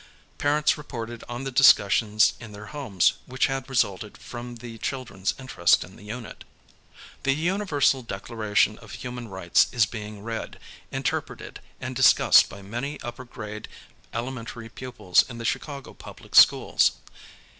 [0.39, 5.83] Parents reported on the discussions in their homes which had resulted from the children's interest
[5.83, 6.37] in the unit.
[6.37, 6.43] *┬╗ ŌÖ"
[7.21, 10.57] The Universal Declaration of Human Rights is being read,
[10.91, 13.67] interpreted, and discussed by many upper grade
[14.11, 16.93] elementary pupils in the Chicago Public Schools.